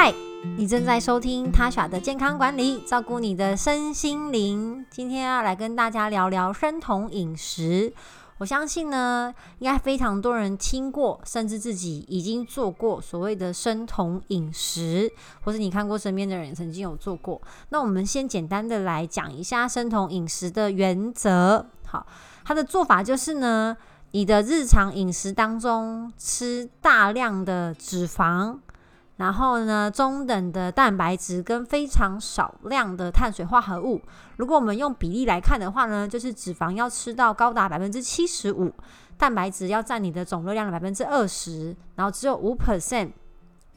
[0.00, 0.14] 嗨，
[0.56, 4.86] 你正在收听 Tasha 的健康管理，照顾你的身心灵。
[4.88, 7.92] 今天要来跟大家聊聊生酮饮食。
[8.38, 15.10] 我相信呢，应该非常多人听过，甚至自己已经做过所谓的生酮饮食，
[15.42, 17.42] 或是你看过身边的人曾经有做过。
[17.70, 21.66] 那我们先简单的来讲一下生酮饮食的原则。
[21.84, 22.06] 好，
[22.44, 23.76] 它的做法就是呢，
[24.12, 28.58] 你的日常饮食当中吃大量的脂肪。
[29.18, 34.00] 然后呢，中等的蛋白质跟非常少量的碳水化合物。
[34.36, 38.72] 如果我们用比例来看的话呢，就是脂肪要吃到高达百分之七十五，
[39.16, 43.10] 蛋白质要占你的总热量的百分之二十，然后只有五 percent。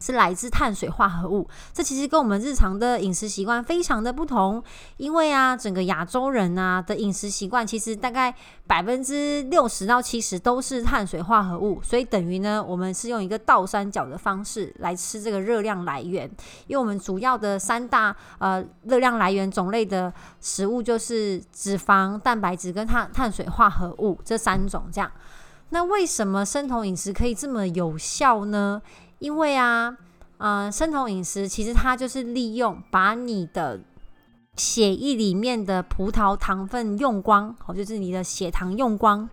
[0.01, 4.61] 是来自碳水化合物，这其实跟我们日常的饮食习惯非常的不同。
[4.97, 8.33] 因为啊，整个亚洲人啊的饮食习惯，其实大概
[8.65, 16.29] 百分之六十到七十都是碳水化合物，所以等于呢，我们是用一个倒三角的方式来吃这个热量来源。
[16.65, 24.85] 因为我们主要的三大呃热量来源种类的食物就是脂肪、蛋白质跟碳碳水化合物这三种。
[24.91, 25.11] 这样，
[25.69, 28.81] 那为什么生酮饮食可以这么有效呢？
[29.21, 29.95] 因为啊，
[30.39, 33.79] 呃，生酮饮食其实它就是利用把你的
[34.57, 39.29] 血液里面的葡萄糖分用光，好，就是你的血糖用光，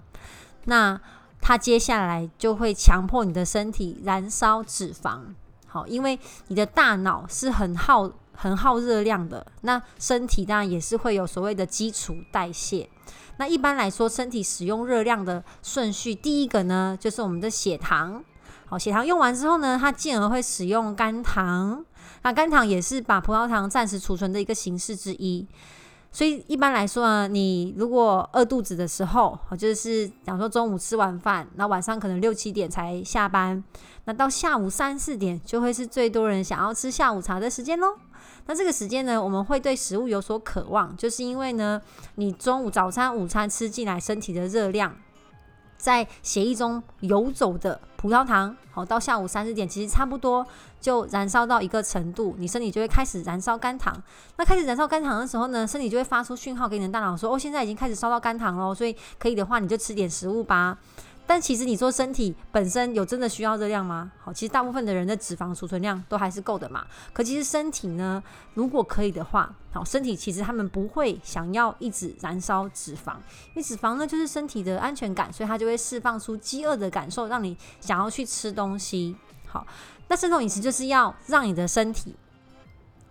[0.66, 1.00] 那
[1.41, 5.20] 它接下来就会强迫你的身体燃烧脂肪，
[5.66, 12.86] 好，因为你的大脑是很耗很耗热量的，那身体当然也是会有所谓的基础代谢。
[13.39, 18.22] 那一般来说，身体使用热量的顺序，第一个呢就是我们的血糖。
[18.69, 21.84] 好，血糖用完之后呢，它进而会使用肝糖。
[22.22, 25.47] 那肝糖也是把葡萄糖暂时储存的一个形式之一。
[26.10, 33.62] 所以一般来说呢，你如果饿肚子的时候，就是假如说中午吃完饭，那晚上可能六七点才下班，
[34.05, 37.94] 那到下午三四点就会是最多人想要吃下午茶的时间喽。
[38.47, 41.80] 那这个时间呢，我们会对食物有所渴望，就是因为呢，
[42.16, 44.94] 你中午早餐、午餐吃进来身体的热量。
[45.78, 50.47] 在血液中游走的葡萄糖，好，到下午三四点，其实差不多
[50.81, 53.94] 就燃烧到一个程度，你身体就会开始燃烧肝糖。
[54.37, 60.77] 那开始燃烧肝糖的时候呢，身体就会发出讯号给你的大脑说：“哦，现在已经开始烧到肝糖喽，所以可以的话，你就吃点食物吧。”
[61.28, 64.11] 但其实你说身体本身有真的需要热量吗？
[64.19, 66.87] 好，其实大部分的人的脂肪储存量都还是够的嘛。
[67.12, 68.22] 可其实身体呢，
[68.55, 73.16] 如果可以的话，好，身体其实他们不会想要一直燃烧脂肪，
[73.49, 79.15] 因为脂肪呢就是身体的安全感，所以它就会释放出饥饿的感受，让你想要去吃东西。
[79.47, 79.66] 好，
[80.09, 82.16] 那这种饮食就是要让你的身体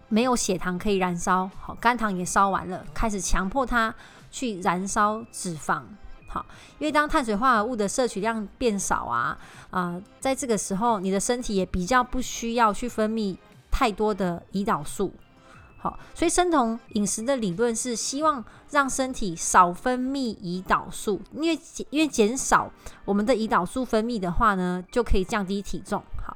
[0.10, 3.94] 没有血糖可以燃烧，好，肝糖也烧完了，开始强迫它
[4.32, 5.84] 去燃烧脂肪。
[6.80, 9.38] 因为当碳水化合物的摄取量变少啊，
[9.70, 13.36] 啊，在这个时候，你的身体也比较不需要去分泌
[13.72, 15.12] 太多的胰岛素。
[15.80, 21.60] 好，所以生酮饮食的理论是希望让身体少分泌胰岛素，因为
[21.92, 22.72] 因为减少
[23.06, 26.02] 我们的胰岛素分泌的话呢，就可以降低体重。
[26.26, 26.36] 好，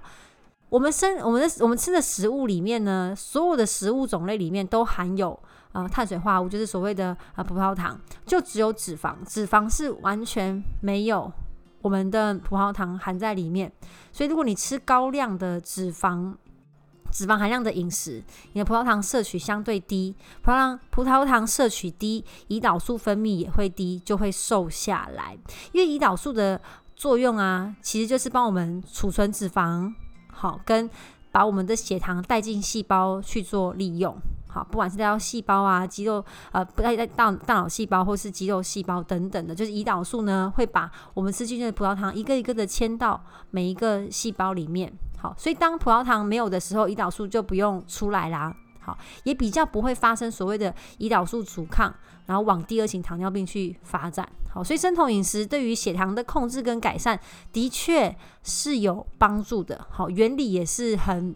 [0.69, 5.39] 我们生我们的我们吃的食物里面呢，所有的食物种类里面都含有。
[5.71, 11.31] 啊，碳水化合物就是所谓的啊葡萄糖，就只有脂肪，脂肪是完全没有
[11.81, 13.71] 我们的葡萄糖含在里面。
[14.11, 16.35] 所以如果你吃高量的脂肪、
[17.11, 18.23] 脂肪含量的饮食，
[18.53, 25.37] 你的葡萄糖摄取相对低，葡萄糖葡萄糖摄取低，胰岛素分泌也会低，就会瘦下来。
[25.71, 26.59] 因为胰岛素的
[26.95, 29.93] 作用啊，其实就是帮我们储存脂肪，
[30.31, 30.89] 好跟
[31.31, 34.17] 把我们的血糖带进细胞去做利用。
[34.53, 44.91] 好，不管是到细胞啊、肌肉，呃，不带带到大脑细胞或是肌肉细胞等等的，就是胰岛素呢，会把我们吃进去的葡萄糖一个一个的迁到每一个细胞里面。
[45.17, 48.53] 好，所以当葡萄糖没有的时候，胰岛素就不用出来啦。
[48.81, 51.93] 好，也比较不会发生所谓的胰岛素阻抗，
[52.25, 54.27] 然后往第二型糖尿病去发展。
[54.53, 57.17] 好，所以生酮饮食对于血糖的控制跟改善
[57.53, 58.13] 的确
[58.43, 59.87] 是有帮助的。
[59.89, 61.33] 好，原理也是很。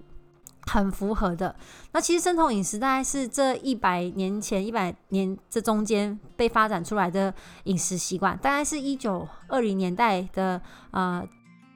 [0.67, 1.55] 很符合的。
[1.91, 7.33] 那其实生酮饮食大概是这一百年前、一百年这中间被发展出来的
[7.65, 11.25] 饮食习惯，大概是一九二零年代的呃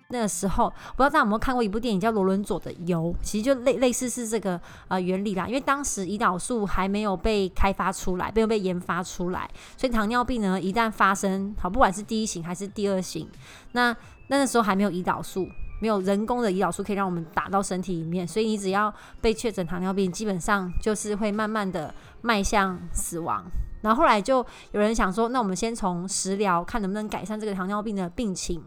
[0.10, 0.70] 那个时候。
[0.70, 5.48] 不知道大家有没有看过一部电影叫《罗伦佐的油》，其实就类类似是这个呃原理啦。
[5.48, 13.30] 因为当时胰岛素还没有被开发出来，没有被研发出来，所以糖尿病呢一旦发生，好不管是第一型还是第二型，
[13.74, 13.96] 那
[14.28, 15.48] 那个时候还没有胰岛素。
[15.80, 23.44] 没有人工的胰岛素可以让我们打到身体里面，所以你只要被确诊糖尿病，基本上就是会慢慢的迈向死亡。
[23.82, 28.64] 然后后来就有人想说，那我们先从食疗看能不能改善这个糖尿病的病情。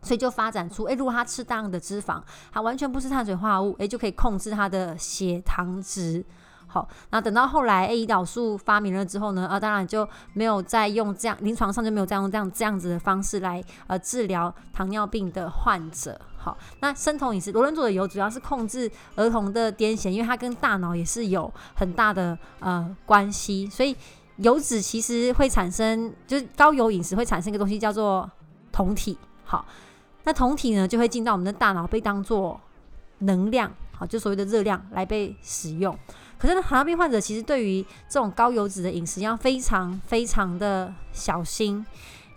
[0.00, 6.24] 所以就发展出，诶，如果他吃大量的脂肪，他完全不是碳水化合物，诶，就可以控制他的血糖值。
[6.68, 16.18] 好，那等到后来 A 胰岛素发明了之后呢，啊，当然就没有再用这样，临床上就没有再用这样这样子的方式来呃治疗糖尿病的患者。
[16.80, 23.96] 那生酮饮食，罗伦佐的油主要是控制儿童的癫痫，因为它跟大脑也是有很大的呃关系，所以
[24.36, 28.30] 油脂其实会产生，就是高油饮食会产生一个东西叫做
[28.72, 29.16] 酮体。
[29.44, 29.64] 好，
[30.24, 32.60] 那酮体呢就会进到我们的大脑，被当做
[33.18, 35.98] 能量，好，就所谓的热量来被使用。
[36.38, 41.84] 可是糖尿病患者其实对于这种高油脂的饮食要非常非常的小心，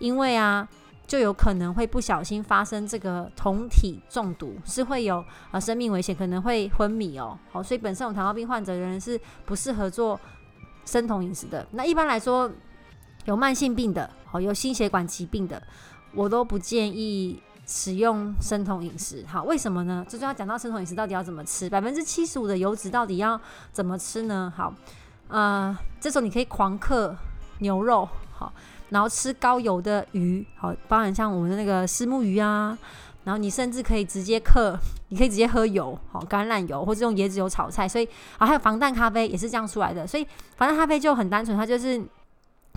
[0.00, 0.68] 因为啊，
[1.06, 7.38] 就有可能会不小心发生这个酮体中毒，是会有呃生命危险，可能会昏迷哦。
[7.50, 10.18] 好，所以本身有糖尿病患者的人是不适合做
[10.84, 11.66] 生酮饮食的。
[11.72, 12.50] 那一般来说，
[13.24, 15.62] 有慢性病的，好，有心血管疾病的，
[16.14, 17.42] 我都不建议。
[17.64, 20.04] 使用生酮饮食，好，为什么呢？
[20.08, 23.40] 这就要讲到生酮饮食到底要怎么吃，百分之七十五的油脂到底要
[23.70, 24.52] 怎么吃呢？
[24.54, 24.74] 好，
[25.28, 27.16] 呃，这时候你可以狂嗑
[27.60, 28.52] 牛肉，好，
[28.92, 32.76] 然后吃高油的鱼，好，包含像我们的那个丝木鱼啊，
[33.24, 34.78] 然后你甚至可以直接嗑，
[35.08, 38.08] 你可以直接喝油，好，橄榄油或者用椰子油炒菜，所以
[38.38, 40.24] 啊，还有防弹咖啡也是这样出来的，所以
[40.56, 42.00] 防弹咖啡就很单纯，它就是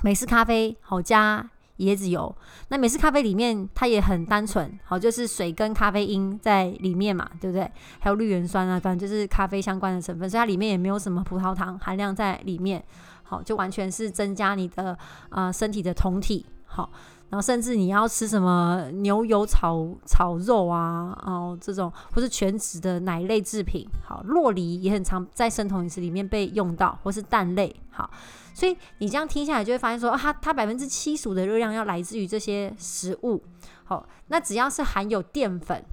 [0.04, 1.48] 美式咖啡，好加。
[1.80, 2.34] 椰子油，
[2.70, 7.70] 那美式咖啡里面它也很单纯，好，就是水跟咖啡因在里面嘛，对不对？
[8.00, 12.82] 还有绿原酸啊，反正就是咖啡相关的成分，所以它里面也没有什么葡萄糖含量在里面，
[13.26, 14.98] 好，就完全是增加你的
[15.30, 16.90] 啊身体的酮体，好，
[17.30, 28.10] 然后甚至你要吃什么牛油炒炒肉啊，哦这种或是全脂的奶类制品，好，洛梨也很常在生酮饮食里面被用到，或是蛋类，好。
[28.54, 33.44] 所以你这样听下来，就会发现说，啊，它它百分之七十五的热量要来自于这些食物。
[33.84, 35.84] 好，那只要是含有淀粉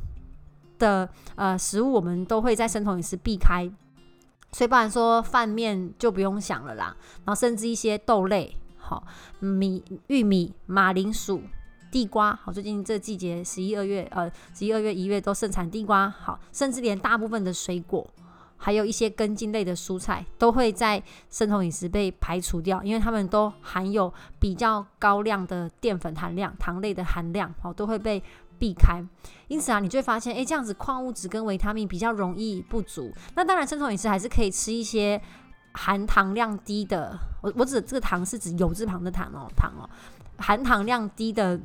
[0.79, 3.69] 的呃食物，我们都会在生酮饮食避开。
[4.53, 6.97] 所以不然说饭面就不用想了啦。
[7.25, 9.05] 然后甚至一些豆类，好
[9.41, 11.43] 米、玉米、马铃薯、
[11.91, 18.07] 地瓜，好最近这季节十一二月呃十一二月一月都盛产地瓜，好甚至连大部分的水果。
[18.65, 28.23] 还有一些根茎类的蔬菜都会在生酮饮食被排除掉，因为它们都含有比较高量的淀粉含量、糖类的含量，哦，都会被
[28.63, 29.05] 避开。
[29.49, 33.13] 因此啊，你就会发现，诶，这样子矿物质跟维他命比较容易不足。
[33.35, 35.21] 那当然，生酮饮食还是可以吃一些
[35.73, 39.91] 含糖量低的，我我指这个糖是指油字旁的糖哦，糖哦，
[40.39, 41.59] 含糖量低的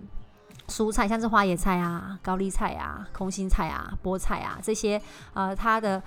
[0.68, 5.00] 蔬菜，像是花椰菜啊、高丽菜啊、空心菜啊、菠菜啊这些，
[5.36, 6.02] 呃，它的。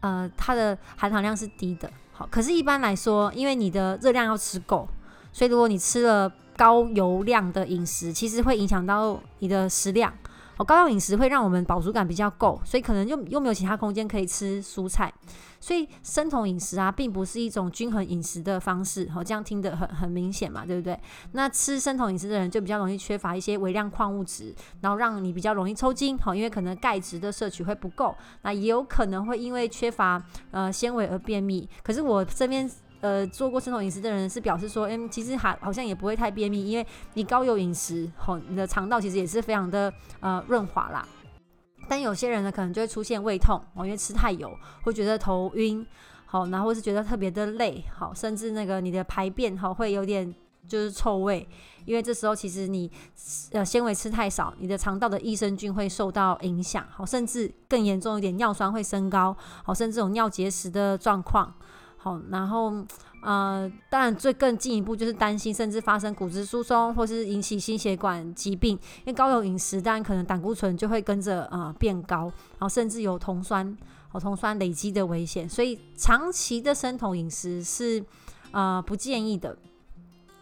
[0.00, 4.86] 呃，它的含糖量是低的，好，可是，一般来说，因为你的热量要吃够，
[5.32, 10.12] 所以如果你吃了高油量的饮食，其实会影响到你的食量。
[10.56, 15.12] 哦，高油饮食会让我们饱足感比较够，所以可能又又没有其他空间可以吃蔬菜。
[15.58, 19.10] 所以生酮饮食啊，并不是一种均衡饮食的方式。
[19.10, 20.96] 好，这样听得很很明显嘛，对不对？
[21.32, 26.16] 那吃生酮饮食的人就比较容易缺乏一些微量矿物质，然后让你比较容易抽筋。
[26.18, 30.22] 好，因为可能钙质的摄取会不够，那也有可能会因为缺乏
[30.52, 31.68] 呃纤维而便秘。
[31.82, 32.70] 可是我这边
[33.04, 41.06] 呃做过生酮饮食的人是表示说，嗯，其实还好像也不会太便秘，因为你高油饮食，好，你的肠道其实也是非常的呃润滑啦。
[41.86, 44.50] 但有些人呢，可能就会出现胃痛哦，因为吃太油，
[44.84, 45.86] 会觉得头晕，
[46.24, 50.34] 好，然后是觉得特别的累，好，甚至那个你的排便哈会有点
[50.66, 51.46] 就是臭味，
[51.84, 52.90] 因为这时候其实你
[53.52, 61.52] 呃纤维吃太少，你的肠道的益生菌会受到影响，好，甚至更严重一点，尿酸会升高，好，甚至有尿结石的状况，
[62.04, 62.72] 好，然后。
[63.26, 68.78] 呃，当然，最更进一步就是担心，甚至发生骨质疏松，或是引起心血管疾病。
[68.98, 73.66] 因为高油饮食，当然可能胆固醇就会跟着呃变高，然后甚至有酮酸
[74.12, 75.48] 哦酮酸累积的危险。
[75.48, 78.04] 所以长期的生酮饮食是
[78.50, 79.56] 呃不建议的。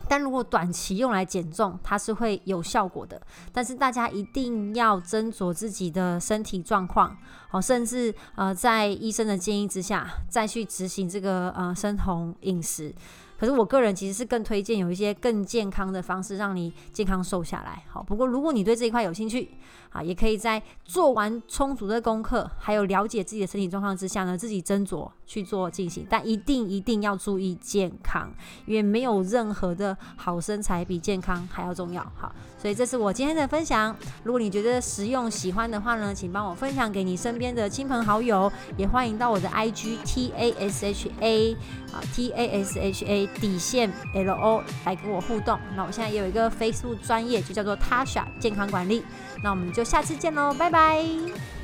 [0.08, 3.20] 但如果短期用来减重，它是会有效果的。
[3.52, 7.16] 但是大家一定要斟酌自己的身体状况，
[7.48, 12.94] 好，甚至呃在医生的建议之下，再去执行这个呃生酮饮食。
[13.38, 17.82] 可是我个人其实是更推荐有一些更健康的方式，让你健康瘦下来。
[17.88, 19.50] 好，不过如果你对这一块有兴趣，
[19.90, 26.06] 啊，也可以在做完充足的功课，还有了解自己的身体状况之下呢，自己斟酌去做进行。
[26.10, 28.30] 但一定一定要注意健康，
[28.66, 32.02] 因为没有任何的好身材比健康还要重要。
[32.14, 33.96] 好，所以这是我今天的分享。
[34.24, 41.54] 如果你觉得实用喜欢的话呢，请帮我分享给你身边的亲朋好友，也欢迎到我的 IG T A S H A
[41.92, 43.22] 啊 T A S H A。
[43.40, 45.58] 底线 L O 来跟我互动。
[45.76, 49.04] 那我现在也有一个 Facebook 专业，就叫做 Tasha 健康管理。
[49.42, 51.61] 那我们就下次见喽，拜拜。